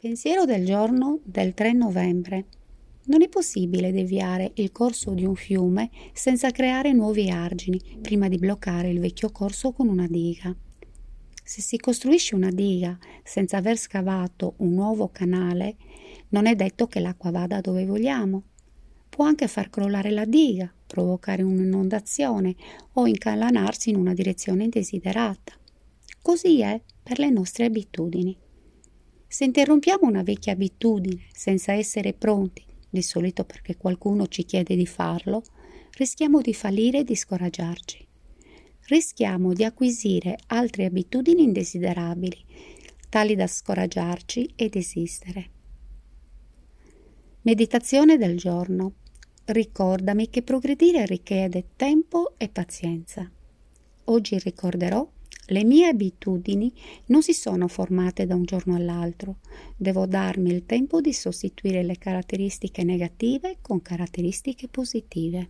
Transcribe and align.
Pensiero 0.00 0.44
del 0.44 0.64
giorno 0.64 1.18
del 1.24 1.54
3 1.54 1.72
novembre. 1.72 2.44
Non 3.06 3.20
è 3.20 3.28
possibile 3.28 3.90
deviare 3.90 4.52
il 4.54 4.70
corso 4.70 5.10
di 5.10 5.24
un 5.24 5.34
fiume 5.34 5.90
senza 6.12 6.52
creare 6.52 6.92
nuovi 6.92 7.28
argini 7.30 7.80
prima 8.00 8.28
di 8.28 8.38
bloccare 8.38 8.90
il 8.90 9.00
vecchio 9.00 9.32
corso 9.32 9.72
con 9.72 9.88
una 9.88 10.06
diga. 10.06 10.54
Se 11.42 11.60
si 11.60 11.78
costruisce 11.78 12.36
una 12.36 12.50
diga 12.50 12.96
senza 13.24 13.56
aver 13.56 13.76
scavato 13.76 14.54
un 14.58 14.72
nuovo 14.72 15.08
canale, 15.08 15.74
non 16.28 16.46
è 16.46 16.54
detto 16.54 16.86
che 16.86 17.00
l'acqua 17.00 17.32
vada 17.32 17.60
dove 17.60 17.84
vogliamo. 17.84 18.44
Può 19.08 19.24
anche 19.24 19.48
far 19.48 19.68
crollare 19.68 20.12
la 20.12 20.26
diga, 20.26 20.72
provocare 20.86 21.42
un'inondazione 21.42 22.54
o 22.92 23.08
incalanarsi 23.08 23.90
in 23.90 23.96
una 23.96 24.14
direzione 24.14 24.62
indesiderata. 24.62 25.54
Così 26.22 26.60
è 26.60 26.80
per 27.02 27.18
le 27.18 27.30
nostre 27.30 27.64
abitudini. 27.64 28.46
Se 29.30 29.44
interrompiamo 29.44 30.08
una 30.08 30.22
vecchia 30.22 30.54
abitudine 30.54 31.26
senza 31.32 31.74
essere 31.74 32.14
pronti, 32.14 32.64
di 32.88 33.02
solito 33.02 33.44
perché 33.44 33.76
qualcuno 33.76 34.26
ci 34.26 34.44
chiede 34.44 34.74
di 34.74 34.86
farlo, 34.86 35.42
rischiamo 35.98 36.40
di 36.40 36.54
fallire 36.54 37.00
e 37.00 37.04
di 37.04 37.14
scoraggiarci. 37.14 38.06
Rischiamo 38.86 39.52
di 39.52 39.64
acquisire 39.64 40.38
altre 40.46 40.86
abitudini 40.86 41.42
indesiderabili, 41.42 42.42
tali 43.10 43.34
da 43.34 43.46
scoraggiarci 43.46 44.52
e 44.56 44.70
desistere. 44.70 45.50
Meditazione 47.42 48.16
del 48.16 48.38
giorno. 48.38 48.94
Ricordami 49.44 50.30
che 50.30 50.42
progredire 50.42 51.04
richiede 51.04 51.66
tempo 51.76 52.32
e 52.38 52.48
pazienza. 52.48 53.30
Oggi 54.04 54.38
ricorderò 54.38 55.06
le 55.50 55.64
mie 55.64 55.88
abitudini 55.88 56.72
non 57.06 57.22
si 57.22 57.32
sono 57.32 57.68
formate 57.68 58.26
da 58.26 58.34
un 58.34 58.44
giorno 58.44 58.74
all'altro. 58.74 59.36
Devo 59.76 60.06
darmi 60.06 60.50
il 60.50 60.66
tempo 60.66 61.00
di 61.00 61.12
sostituire 61.12 61.82
le 61.82 61.96
caratteristiche 61.96 62.84
negative 62.84 63.58
con 63.62 63.80
caratteristiche 63.80 64.68
positive. 64.68 65.48